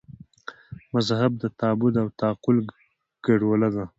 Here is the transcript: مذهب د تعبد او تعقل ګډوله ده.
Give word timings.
مذهب 0.93 1.31
د 1.41 1.43
تعبد 1.59 1.93
او 2.01 2.07
تعقل 2.19 2.57
ګډوله 3.25 3.69
ده. 3.75 3.85